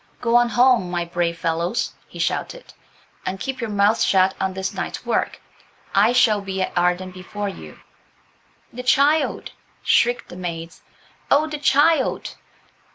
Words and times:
"Go 0.19 0.35
on 0.35 0.49
home, 0.49 0.89
my 0.89 1.05
brave 1.05 1.37
fellows," 1.37 1.93
he 2.07 2.17
shouted, 2.17 2.73
"and 3.23 3.39
keep 3.39 3.61
your 3.61 3.69
mouths 3.69 4.03
shut 4.03 4.33
on 4.41 4.51
this 4.55 4.73
night's 4.73 5.05
work. 5.05 5.39
I 5.93 6.11
shall 6.11 6.41
be 6.41 6.59
at 6.63 6.75
Arden 6.75 7.11
before 7.11 7.49
you–" 7.49 7.79
"The 8.73 8.81
child!" 8.81 9.51
shrieked 9.83 10.29
the 10.29 10.35
maids; 10.35 10.81
"oh, 11.29 11.45
the 11.45 11.59
child!" 11.59 12.33